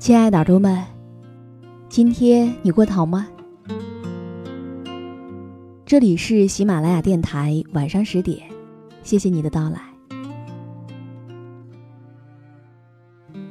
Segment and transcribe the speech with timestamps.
[0.00, 0.82] 亲爱的耳朵们，
[1.90, 3.28] 今天你过得好吗？
[5.84, 8.40] 这里是喜马拉雅电台，晚上十点，
[9.02, 9.78] 谢谢你的到来。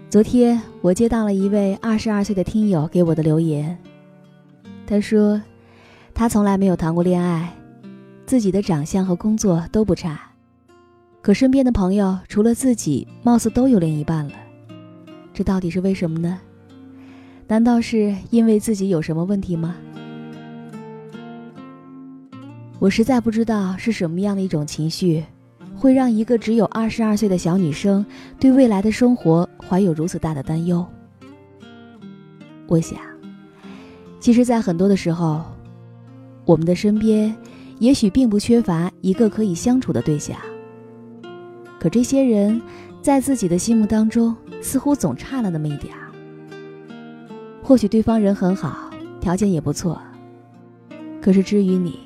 [0.10, 3.78] 昨天我接到了一位二十二岁的听友给我的留言，
[4.88, 5.40] 他说
[6.16, 7.56] 他从来没有谈过恋爱，
[8.26, 10.20] 自己的长相和工作都不差，
[11.22, 14.34] 可身边的朋友除了自己，貌似都有另一半了。
[15.40, 16.38] 这到底是为什么呢？
[17.48, 19.74] 难道是因为自己有什么问题吗？
[22.78, 25.24] 我实在不知道是什么样的一种情绪，
[25.78, 28.06] 会让一个只有二十二岁的小女生
[28.38, 30.86] 对未来的生活怀有如此大的担忧。
[32.68, 33.00] 我想，
[34.20, 35.42] 其实，在很多的时候，
[36.44, 37.34] 我们的身边
[37.80, 40.38] 也许并不缺乏一个可以相处的对象，
[41.80, 42.62] 可这些人，
[43.10, 44.36] 在自己的心目当中。
[44.62, 46.12] 似乎总差了那么一点儿。
[47.64, 50.00] 或许对方人很好，条件也不错，
[51.20, 52.00] 可是至于你，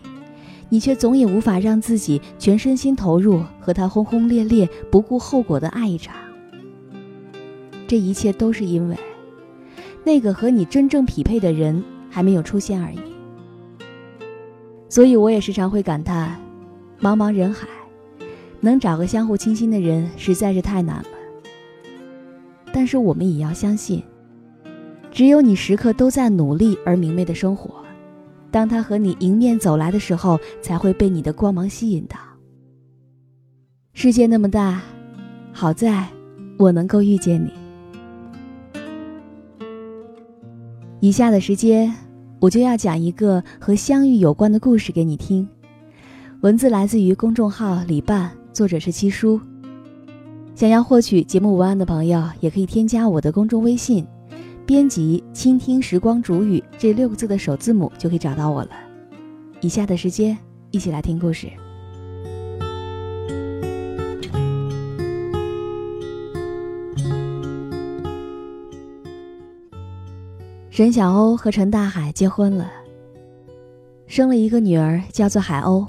[0.69, 6.15] 你却总也无法让自己全身心投入，和他轰轰烈烈、不顾后果的爱一场。
[7.87, 8.95] 这一切都是因为，
[10.05, 12.99] 那个和你真正匹配的人还没有出现而已。
[14.87, 16.39] 所以我也时常会感叹，
[17.01, 17.67] 茫茫人海，
[18.63, 21.09] 能找个相互倾心的人实在是太难了。
[22.71, 24.01] 但是我们也要相信，
[25.11, 27.83] 只有你时刻都在努力而明媚的生活，
[28.49, 32.17] 当他和你迎面走来的时候，才会被你的光芒吸引到。
[33.93, 34.81] 世界那么大，
[35.51, 36.07] 好在
[36.57, 37.51] 我能够遇见你。
[41.01, 41.93] 以下的时间，
[42.39, 45.45] 我就要讲一个和相遇有关的故事给你听。
[46.41, 49.41] 文字来自于公众号李伴，作者是七叔。
[50.53, 54.05] 想要获取节目文案的朋友，也可以添加我的公众微信，
[54.63, 58.69] 编辑“倾听时光煮雨”这六个字的首字母，就可以找到我了。
[59.61, 60.37] 以下的时间，
[60.69, 61.47] 一起来听故事。
[70.69, 72.71] 沈小欧和陈大海结婚了，
[74.05, 75.87] 生了一个女儿，叫做海鸥。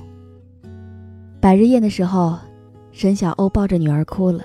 [1.40, 2.38] 百日宴的时候，
[2.96, 4.40] 沈小欧抱着女儿哭了。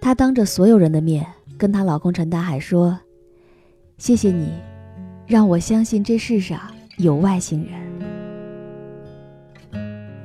[0.00, 1.24] 她当着所有人的面
[1.56, 2.98] 跟她老公陈大海说
[3.98, 4.50] ：“谢谢你，
[5.24, 6.60] 让我相信这世上
[6.96, 7.80] 有外星人。”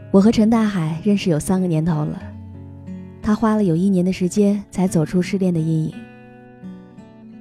[0.10, 2.20] 我和陈大海认识有三个年头了，
[3.22, 5.94] 他花了有一年的时间才走出失恋的阴影。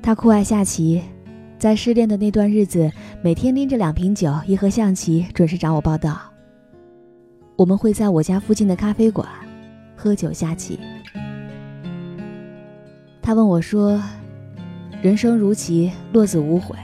[0.03, 1.03] 他酷爱下棋，
[1.59, 6.32] 在失恋的那段日子，每天拎着两瓶酒、一盒象棋，准时找我报道。
[7.63, 9.25] 我们会在我家附近的咖啡馆
[9.95, 10.81] 喝酒下棋。
[13.23, 14.03] 他问我说
[15.01, 16.75] ：“人生如棋，落子无悔。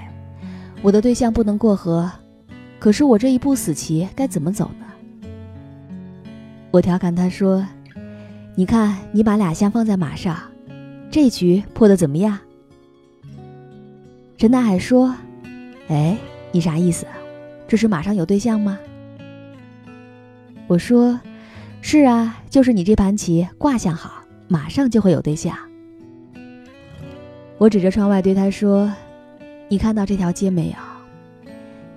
[0.81, 2.09] 我的对象不能过河，
[2.79, 4.87] 可是我这一步死棋该怎么走呢？”
[6.71, 7.67] 我调侃他说
[8.55, 10.37] ：“你看，你把俩象放在马上，
[11.11, 12.39] 这局破的怎么样？”
[14.39, 15.13] 陈大海说
[15.91, 16.17] ：“哎，
[16.53, 17.05] 你啥意思？
[17.67, 18.79] 这是马上有对象吗？”
[20.69, 21.19] 我说
[21.81, 25.57] ：“是啊，就是你这盘棋卦象好，马上就会有对象。”
[27.57, 28.93] 我指着窗外对他说
[29.69, 30.75] ：“你看到这条街没有？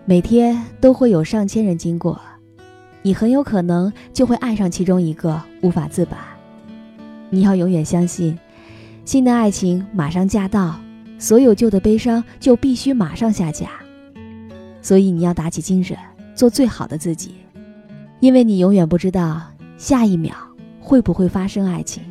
[0.06, 2.20] 每天都会有上千人经过，
[3.02, 6.18] 你很有可能就会爱上其中一个，无法自拔。
[7.30, 8.40] 你要永远相信，
[9.04, 10.80] 新的爱情马上驾到，
[11.20, 13.70] 所有旧的悲伤就必须马上下架。
[14.82, 15.98] 所以你要打起精神，
[16.34, 17.36] 做最好的自己，
[18.22, 19.42] 因为你永远不知道
[19.78, 20.34] 下一秒
[20.80, 22.04] 会不会发生爱情。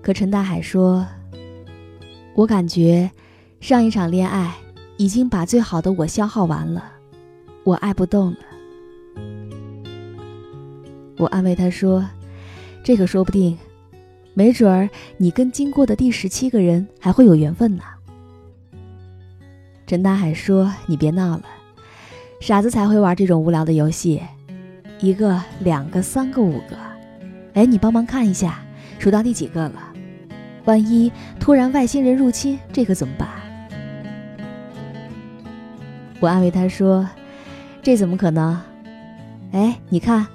[0.00, 1.04] 可陈大海说
[2.34, 3.10] ：“我感觉
[3.60, 4.54] 上一场恋爱
[4.98, 6.84] 已经把最好的我消耗完了，
[7.64, 8.36] 我爱不动了。”
[11.18, 12.08] 我安慰他说
[12.84, 13.58] ：“这可说不定，
[14.32, 17.82] 没准儿你跟经过的第十七个人还会有缘分呢。”
[19.88, 21.44] 陈大海说：“你别闹了，
[22.46, 24.20] 傻子才会玩这种无聊的游戏，
[25.00, 26.76] 一个、两个、三个、五个，
[27.54, 28.62] 哎，你帮忙看一下，
[28.98, 29.82] 数到第几个了？
[30.66, 31.10] 万一
[31.40, 33.26] 突然外星人入侵，这可怎么办？”
[36.20, 37.08] 我安慰他说
[37.80, 38.60] ：“这怎么可能？
[39.52, 40.26] 哎，你看。”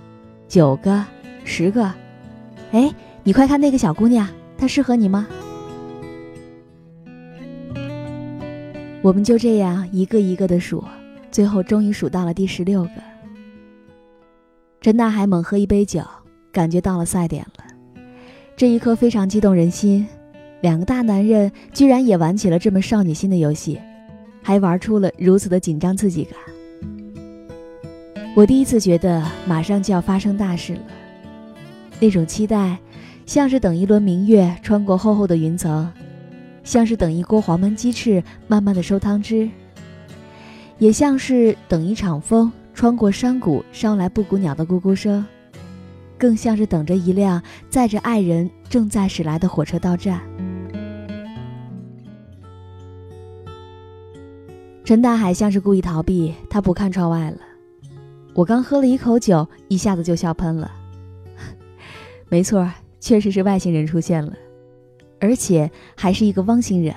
[0.50, 1.06] 九个，
[1.44, 1.94] 十个，
[2.72, 2.92] 哎，
[3.22, 4.28] 你快看那个小姑娘，
[4.58, 5.28] 她适合你吗？
[9.04, 10.84] 我们就这样一个一个的数，
[11.32, 12.92] 最后终于数到了第十六个。
[14.82, 16.02] 陈大海猛喝一杯酒，
[16.52, 17.64] 感觉到了赛点了。
[18.56, 20.08] 这一刻非常激动人心，
[20.62, 23.80] 两个大男人居然也玩起了这么少女心的游戏，
[24.42, 26.34] 还玩出了如此的紧张刺激感。
[28.36, 30.82] 我第一次觉得马上就要发生大事了，
[32.00, 32.78] 那种期待，
[33.26, 35.92] 像是等一轮明月穿过厚厚的云层，
[36.64, 39.50] 像是等一锅黄焖鸡翅慢慢的收汤汁，
[40.80, 45.26] 也像是等一场风穿过山谷捎来布谷鸟的咕咕声，
[46.18, 50.22] 更像是等着一辆载着爱人正在驶来的火车到站。
[54.86, 57.38] 陈大海像是故意逃避，他不看窗外了。
[58.34, 60.72] 我刚喝了一口酒，一下子就笑喷了。
[62.30, 62.72] 没错，
[63.02, 64.34] 确实是外星人出现了，
[65.20, 66.96] 而且还是一个汪星人。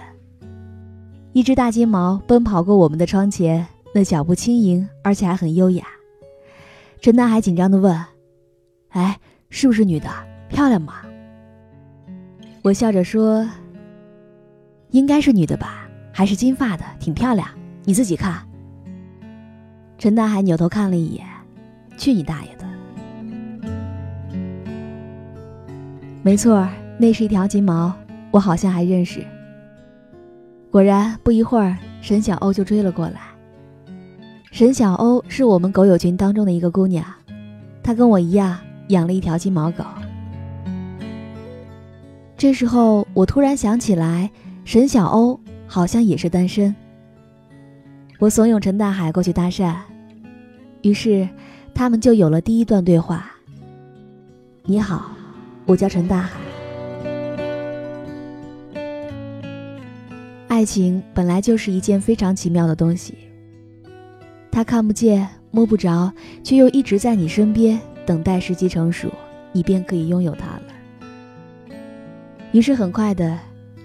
[1.34, 5.86] 一只大金毛奔跑过我们的窗前，那脚步轻盈，而且还很优雅。
[7.00, 7.98] 陈大海紧张地问
[8.90, 9.18] ：“哎，
[9.48, 10.10] 是不是女的？
[10.50, 10.96] 漂亮吗？”
[12.60, 13.48] 我笑着说
[14.92, 17.48] ：“应该是女的吧，还是金发的，挺漂亮。
[17.84, 18.46] 你自己看。”
[19.96, 21.26] 陈大海扭头看了一眼，
[21.96, 22.66] 去你大爷的！
[26.22, 26.68] 没错，
[26.98, 27.90] 那是一条金毛，
[28.30, 29.26] 我好像还认识。
[30.72, 33.20] 果然，不一会儿，沈小欧就追了过来。
[34.50, 37.04] 沈小欧是我们狗友群当中的一个姑娘，
[37.82, 38.58] 她跟我一样
[38.88, 39.84] 养了一条金毛狗。
[42.38, 44.30] 这时候，我突然想起来，
[44.64, 46.74] 沈小欧好像也是单身。
[48.18, 49.74] 我怂恿陈大海过去搭讪。
[50.80, 51.28] 于是，
[51.74, 53.30] 他们就有了第一段对话。
[54.64, 55.10] 你好，
[55.66, 56.51] 我叫陈大海。
[60.62, 63.14] 爱情本来就是一件非常奇妙的东西，
[64.48, 66.12] 它看不见、摸不着，
[66.44, 69.12] 却又一直在你身边，等待时机成熟，
[69.50, 70.62] 你便可以拥有它了。
[72.52, 73.36] 于是，很快的，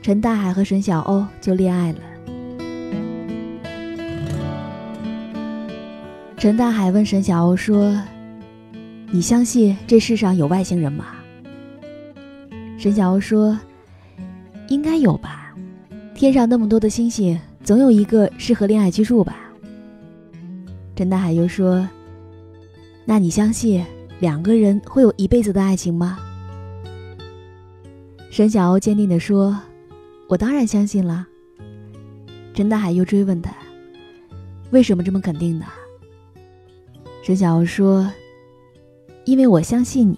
[0.04, 2.00] 陈大海和沈小欧就恋爱了。
[6.38, 8.00] 陈大海问沈小欧说
[9.10, 11.06] ：“你相信这世上有外星人吗？”
[12.78, 13.60] 沈小欧说
[14.70, 15.27] ：“应该有吧，
[16.18, 19.38] 天上那么多的星星，总有一个适合恋爱居住吧。”
[20.98, 21.88] 陈大海又说
[23.06, 23.86] ：“那你相信
[24.20, 26.18] 两个人会有一辈子的爱情吗？”
[28.32, 29.62] 沈小欧坚定地说
[30.28, 31.28] ：“我当然相信了。”
[32.56, 33.54] 陈大海又追问他
[34.72, 35.68] ：“为什么这么肯定呢？”
[37.22, 38.12] 沈小欧说
[39.24, 40.18] ：“因为我相信你。”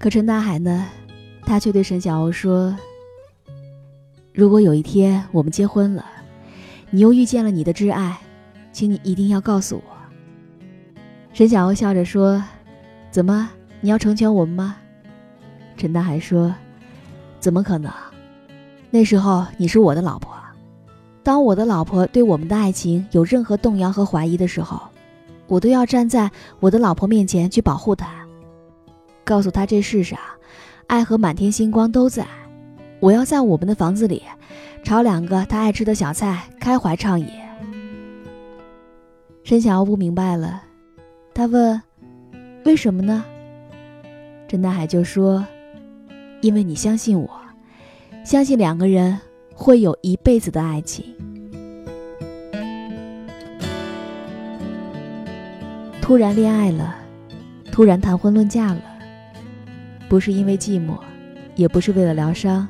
[0.00, 0.88] 可陈大海呢？
[1.42, 2.74] 他却对沈小欧说
[4.40, 6.02] ：“如果有一天我们结婚了，
[6.88, 8.18] 你又遇见了你的挚爱，
[8.72, 9.82] 请你一定要告诉我。”
[11.34, 12.42] 沈小欧笑着说
[13.12, 13.50] ：“怎么，
[13.82, 14.76] 你要成全我们吗？”
[15.76, 16.54] 陈大海说
[17.38, 17.92] ：“怎么可能？
[18.88, 20.32] 那时候你是我的老婆，
[21.22, 24.80] 当我的老婆对我们的爱情有任何动摇和怀疑的时候。”
[25.48, 26.30] 我都要站在
[26.60, 28.08] 我的老婆面前去保护她，
[29.22, 30.18] 告诉她这世上，
[30.86, 32.26] 爱和满天星光都在。
[33.00, 34.22] 我要在我们的房子里，
[34.84, 37.26] 炒两个他爱吃的小菜，开怀畅饮。
[39.42, 40.62] 沈小欧不明白了，
[41.34, 41.80] 他问
[42.64, 43.24] ：“为什么呢？”
[44.46, 45.44] 陈大海就说
[46.42, 47.30] ：“因为你相信我，
[48.22, 49.18] 相信两个人
[49.54, 51.04] 会有一辈子的爱情。”
[56.02, 56.96] 突然恋爱了，
[57.72, 58.82] 突然谈婚论嫁了，
[60.08, 60.98] 不是因为寂寞，
[61.54, 62.68] 也不是为了疗伤，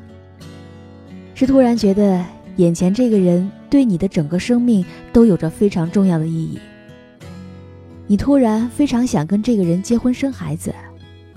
[1.41, 2.23] 是突然觉得
[2.57, 6.59] 眼前这个人对你的整个生命都有着非常重要的意义。
[8.07, 10.71] 你突然非常想跟这个人结婚生孩子，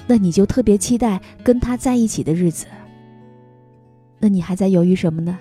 [0.06, 2.66] 那你就特别期待跟他在一起的日子。
[4.20, 5.40] 那你还在犹豫什么呢？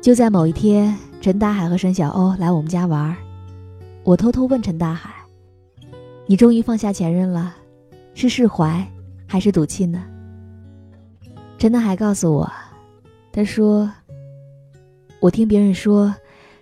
[0.00, 3.16] 就在某一天，陈大海和沈小欧来我们家玩
[4.04, 5.10] 我偷偷问陈大海
[6.28, 7.56] ：“你终于放下前任了，
[8.18, 8.84] 是释怀
[9.28, 10.02] 还是赌气呢？”
[11.56, 12.50] 陈大海告诉我
[13.30, 13.88] ：“他说，
[15.20, 16.12] 我听别人说，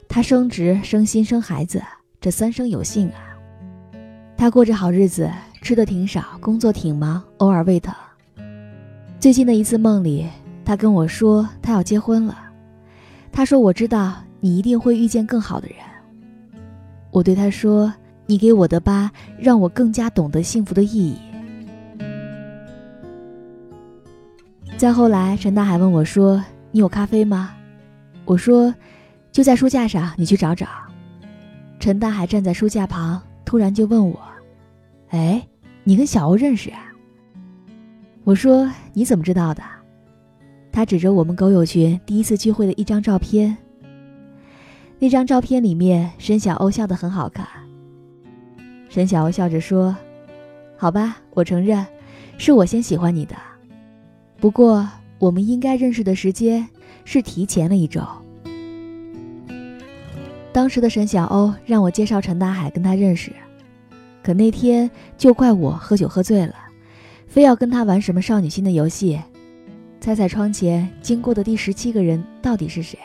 [0.06, 1.82] 他升职升薪生孩子，
[2.20, 3.38] 这三生有幸啊。
[4.36, 5.32] 他过着好日子，
[5.62, 7.94] 吃的挺少，工作挺忙，偶尔胃疼。
[9.18, 10.26] 最近的一次梦里，
[10.62, 12.36] 他跟我说他要结婚了。”
[13.32, 15.78] 他说：“我知道你一定会遇见更好的人。”
[17.12, 17.90] 我对他说
[18.26, 21.16] ：“你给我的疤，让我更加懂得幸福的意义。”
[24.76, 27.54] 再后来，陈大海问我说：“你有咖啡吗？”
[28.26, 28.75] 我说
[29.33, 30.66] ：“就在书架上，你去找找。”
[31.80, 34.21] 陈大海站在书架旁，突然就问我
[35.09, 35.42] ：“哎，
[35.83, 36.92] 你跟小欧认识啊？”
[38.23, 39.62] 我说：“你怎么知道的？”
[40.71, 43.56] 他指着我们狗友群第一次聚会的一张照片。
[44.99, 47.47] 那张照片里面，沈小欧笑得很好看。
[48.90, 49.97] 沈小欧笑着说
[50.76, 51.87] ：“好吧，我承认，
[52.37, 53.35] 是我先喜欢你的。
[54.38, 54.88] 不过，
[55.19, 56.66] 我们应该认识的时间
[57.05, 58.00] 是提前了一周。
[60.52, 63.33] 当时的沈小欧让我介绍陈大海跟他认识，
[64.23, 66.55] 可那天就怪我喝酒喝醉了，
[67.26, 69.21] 非要跟他玩什么少女心的游戏。”
[70.00, 72.99] 猜猜窗前经过的第十七个人到底是谁？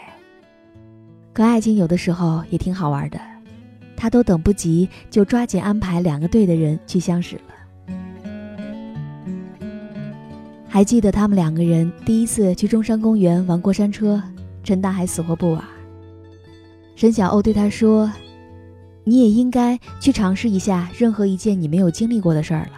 [1.34, 3.20] 可爱情有的时候也挺好玩的，
[3.96, 7.54] 他都等不及，就抓紧安排两个对的人去相识了。
[10.72, 14.24] 还记得他们两个人第一次去中山公园玩过山车，
[14.64, 15.62] 陈大海死活不玩。
[16.96, 18.10] 沈小欧对他说
[19.04, 22.72] ：“你也应该去尝试一下任何一件你没有经历过的事儿了。”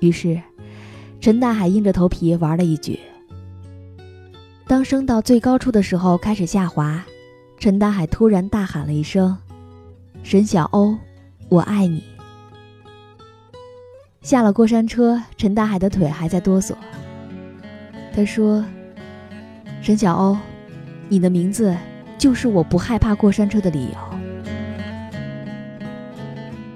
[0.00, 0.40] 于是。
[1.20, 2.98] 陈大海硬着头皮玩了一局。
[4.66, 7.04] 当升到最高处的时候开始下滑，
[7.58, 9.36] 陈大海突然大喊了一声
[10.24, 10.96] ：“沈小欧，
[11.50, 12.02] 我爱你！”
[14.22, 16.74] 下了过山车，陈大海的腿还在哆嗦。
[18.14, 18.62] 他说
[19.80, 20.36] ：“沈小欧，
[21.08, 21.74] 你的名字
[22.18, 23.94] 就是我不害怕过山车的理由。”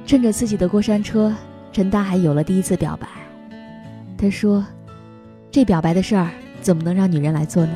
[0.07, 1.35] 趁着自己的过山车，
[1.71, 3.07] 陈大海有了第一次表白。
[4.17, 4.65] 他说
[5.53, 6.31] ：“这表白的事儿
[6.63, 7.73] 怎么能让女人来做呢？”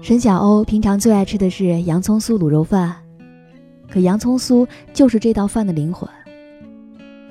[0.00, 2.96] 沈小欧平常最爱吃的是洋葱酥卤肉饭，
[3.90, 6.08] 可洋葱酥就是这道饭的灵魂，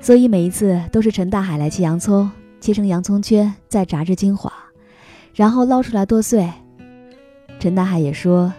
[0.00, 4.52] 所以每一次都是陈大海来切洋葱，切成洋葱圈，再炸至金黄，
[5.34, 6.46] 然后捞出来剁碎。
[7.58, 8.52] 陈大海也说：“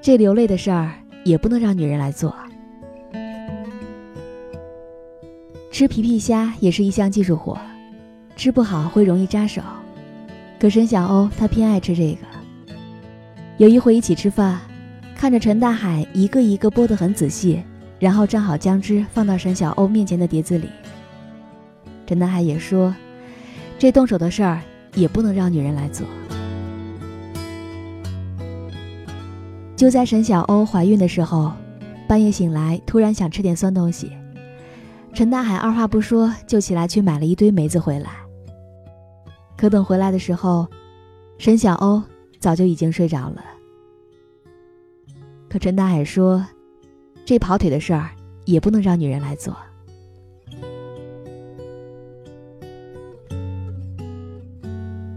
[0.00, 0.92] 这流泪的事儿
[1.24, 2.34] 也不能让女人来做。”
[5.72, 7.58] 吃皮皮虾也是一项技术活，
[8.36, 9.62] 吃不好会容易扎手。
[10.58, 12.26] 可沈小欧他偏爱吃这个。
[13.58, 14.58] 有一回一起吃饭，
[15.16, 17.64] 看着陈大海一个一个剥得很仔细，
[17.98, 20.68] 然后蘸好姜汁放到沈小欧面前的碟子里。
[22.06, 22.94] 陈大海也说
[23.78, 24.60] ：“这动手的事儿
[24.94, 26.06] 也不能让女人来做。”
[29.74, 31.50] 就在沈小欧怀孕的时候，
[32.06, 34.12] 半夜醒来突然想吃点酸东西。
[35.14, 38.10] 陈大海二话不说就起来去买了一堆梅子回来。
[39.56, 40.68] 可等回来的时候，
[41.38, 42.02] 沈小欧
[42.38, 43.42] 早就已经睡着了。
[45.56, 46.46] 可陈大海说
[47.24, 48.10] ：“这跑腿的事儿
[48.44, 49.56] 也不能让女人来做。”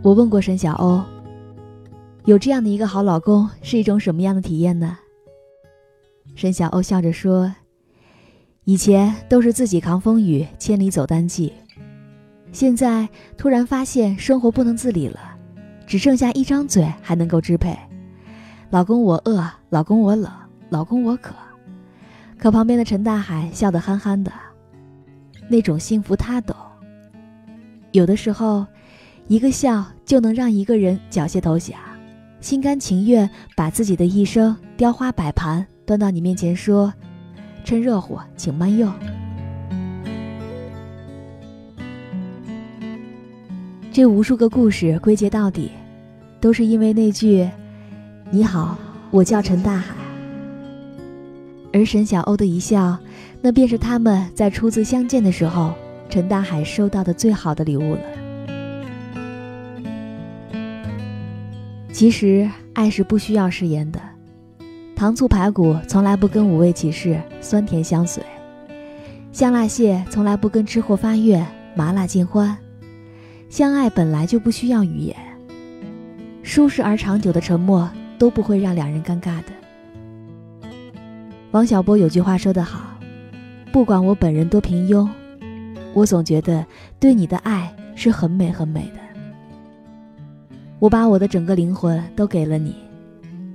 [0.01, 1.03] 我问过沈小欧
[2.23, 4.97] ：“有这样的一个好老公是一种什么样的体验呢？”
[6.35, 7.53] 沈小欧笑着说。
[8.63, 11.51] 以前都是自己扛风雨，千里走单骑，
[12.53, 15.19] 现在突然发现生活不能自理了，
[15.85, 17.77] 只剩下一张嘴还能够支配。
[18.71, 20.31] 老公我饿，老公我冷，
[20.69, 21.33] 老公我渴。
[22.37, 24.31] 可旁边的陈大海笑得憨憨的，
[25.49, 26.55] 那种幸福他懂。
[27.91, 28.65] 有的时候，
[29.27, 31.79] 一个笑就能让一个人缴械投降，
[32.41, 36.93] 心甘情愿把自己的一生雕花摆盘端到你面前说。
[37.65, 38.91] 趁热乎，请慢用。
[43.91, 45.71] 这无数个故事归结到底，
[46.39, 47.47] 都是因为那句
[48.31, 48.77] “你好，
[49.09, 49.95] 我叫陈大海”。
[51.73, 52.95] 而沈小欧的一笑，
[53.41, 55.73] 那便是他们在初次相见的时候，
[56.09, 58.01] 陈大海收到的最好的礼物了。
[61.91, 63.99] 其实，爱是不需要誓言的。
[64.95, 68.21] 糖醋排骨从来不跟五味起誓，酸甜相随；
[69.31, 71.43] 香辣蟹从来不跟吃货发愿，
[71.75, 72.55] 麻辣尽欢。
[73.49, 75.15] 相爱本来就不需要语言，
[76.43, 79.51] 舒适而长久的沉默都不会让两人尴尬的。
[81.51, 82.95] 王小波有句话说得好
[83.73, 85.09] ：“不管我本人多平庸，
[85.95, 86.63] 我总觉得
[86.99, 88.99] 对你的爱是很美很美的。
[90.77, 92.75] 我把我的整个灵魂都给了你。”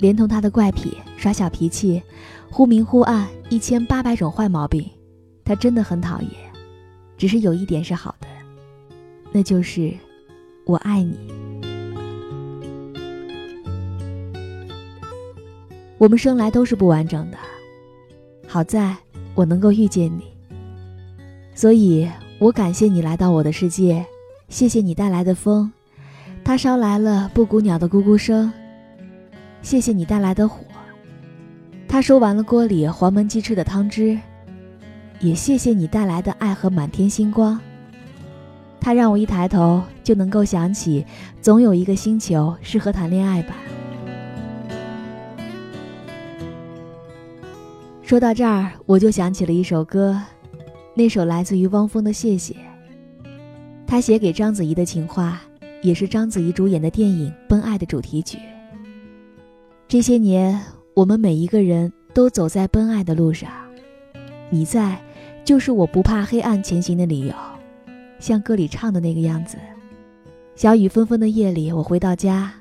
[0.00, 2.02] 连同他的怪癖、耍小脾气、
[2.50, 4.84] 忽明忽暗一千八百种坏毛病，
[5.44, 6.30] 他真的很讨厌。
[7.16, 8.26] 只是有一点是好的，
[9.32, 9.94] 那就是
[10.66, 11.16] 我爱你。
[15.98, 17.38] 我们生来都是不完整的，
[18.46, 18.94] 好在
[19.34, 20.24] 我能够遇见你，
[21.54, 22.08] 所以
[22.38, 24.04] 我感谢你来到我的世界，
[24.48, 25.70] 谢谢你带来的风，
[26.44, 28.52] 它捎来了布谷鸟的咕咕声。
[29.62, 30.62] 谢谢你带来的火，
[31.88, 34.18] 他收完了锅里黄焖鸡翅的汤汁，
[35.20, 37.58] 也谢谢你带来的爱和满天星光。
[38.78, 41.06] 他让我一抬头就能够想起，
[41.40, 43.54] 总有一个星球适合谈恋爱吧。
[48.04, 50.20] 说到这儿，我就想起了一首歌，
[50.92, 52.52] 那首来自于汪峰的《谢谢》，
[53.86, 55.40] 他写给章子怡的情话，
[55.80, 58.38] 也是章子怡主演的电影《奔爱》的主题曲。
[59.88, 60.60] 这些年，
[60.92, 63.50] 我们每一个人都走在奔爱的路上，
[64.50, 65.00] 你在，
[65.42, 67.32] 就是我不怕黑暗前行的理由。
[68.18, 69.56] 像歌里唱的那个样子，
[70.54, 72.52] 小雨纷纷的夜里，我回到家，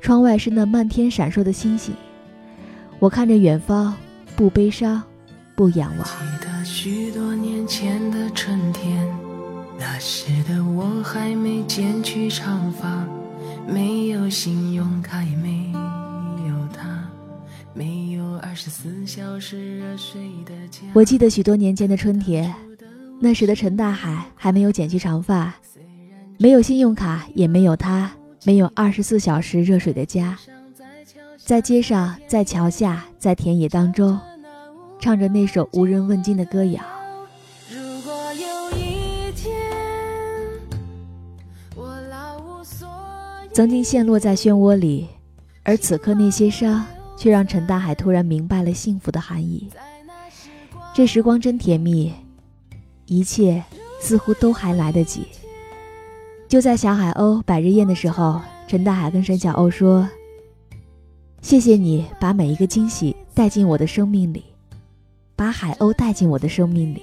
[0.00, 1.94] 窗外是那漫天闪烁的星星，
[2.98, 3.94] 我看着远方，
[4.40, 5.02] 不悲伤，
[5.54, 6.06] 不仰望。
[6.06, 9.06] 记得许多年前的春天，
[9.78, 13.06] 那时的我还没剪去长发，
[13.68, 15.70] 没有信用卡，也没
[16.48, 17.06] 有他，
[17.74, 20.80] 没有二十四小时热水的家。
[20.94, 22.50] 我记得许多年前的春天，
[23.20, 25.52] 那时的陈大海还没有剪去长发，
[26.38, 28.10] 没有信用卡，也没有他，
[28.46, 30.38] 没有二十四小时热水的家，
[31.36, 34.18] 在街上，在桥下，在田野当中，
[35.00, 36.80] 唱着那首无人问津的歌谣。
[43.52, 45.08] 曾经陷落在漩涡里，
[45.64, 46.86] 而此刻那些伤。
[47.20, 49.68] 却让陈大海突然明白了幸福的含义。
[50.94, 52.10] 这时光真甜蜜，
[53.04, 53.62] 一切
[54.00, 55.26] 似乎都还来得及。
[56.48, 60.08] 就在小海鸥百日宴的时候，陈大海跟沈小鸥说
[61.42, 64.42] ：“谢谢你把每一个惊喜带进我的生命里，
[65.40, 67.00] 把海鸥带进我的生命里，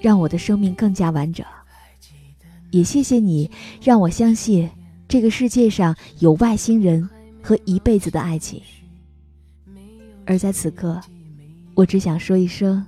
[0.00, 1.44] 让我的生命更加完整。
[2.70, 3.50] 也谢谢你
[3.82, 4.70] 让我相信
[5.08, 7.10] 这个世界上有外星人
[7.42, 8.62] 和一辈子的爱情。”
[10.26, 11.00] 而在此刻，
[11.74, 12.86] 我只想说一声，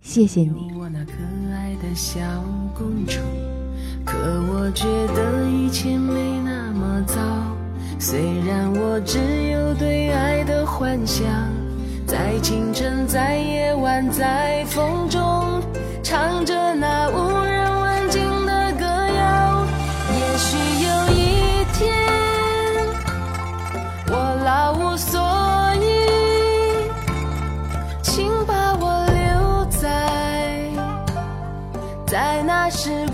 [0.00, 0.72] 谢谢你。
[0.74, 1.12] 我那可
[1.52, 2.18] 爱的小
[2.74, 3.20] 公主，
[4.06, 4.16] 可
[4.54, 4.84] 我觉
[5.14, 7.20] 得一切没那么糟。
[8.00, 9.18] 虽然我只
[9.50, 11.26] 有对爱的幻想，
[12.16, 15.60] 在清晨，在夜晚，在风中，
[16.02, 19.66] 唱着那无人问津的歌谣。
[20.14, 21.92] 也许有一天，
[24.08, 24.14] 我
[24.46, 25.20] 老无所。
[25.74, 25.84] 依，
[28.02, 30.70] 请把我留在
[32.06, 33.05] 在那时，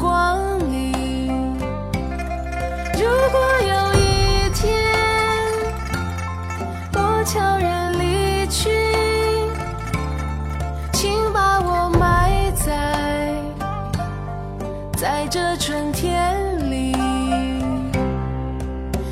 [15.03, 16.93] 在这春天里，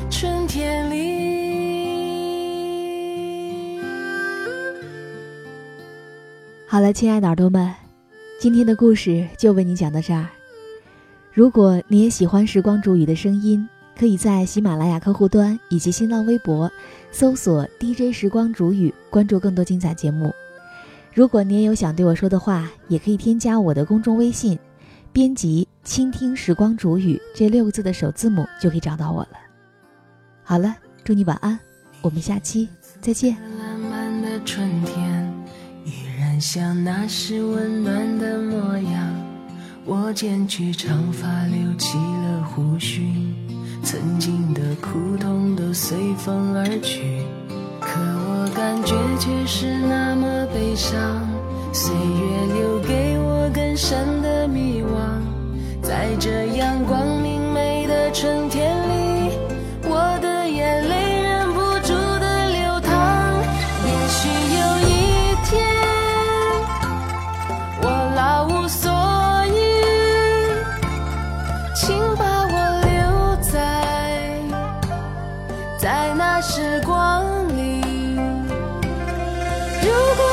[0.09, 1.01] 春天里。
[6.65, 7.69] 好了，亲爱的耳朵们。
[8.39, 10.29] 今天的故事就为你讲到这儿。
[11.33, 13.67] 如果你也喜欢时光煮雨的声音，
[13.99, 16.71] 可以在喜马拉雅客户端以及新浪微博
[17.11, 20.33] 搜索 DJ 时光煮雨，关注更多精彩节目。
[21.13, 24.57] 如果你也有想对我说的话，也可以添加我的公众微信，
[25.11, 29.37] 编辑“倾听时光煮雨”这六个字的首字母就可以找到我了。
[30.43, 31.59] 好了，祝你晚安，
[32.01, 33.37] 我们下期再见。
[35.83, 39.15] 依然像那时温暖的模样，
[39.85, 43.33] 我剪去长发，留起了胡须，
[43.83, 47.23] 曾经的苦痛都随风而去，
[47.79, 51.27] 可我感觉却是那么悲伤。
[51.73, 55.20] 岁月留给我更深的迷惘，
[55.91, 59.37] 在这阳光明媚的春天里，
[59.83, 63.35] 我的眼泪忍不住的流淌。
[63.83, 65.51] 也许有一天，
[67.81, 68.89] 我老无所
[69.47, 69.59] 依，
[71.75, 72.55] 请把我
[72.87, 73.51] 留在
[75.77, 77.81] 在那时光里。
[79.81, 80.23] 如果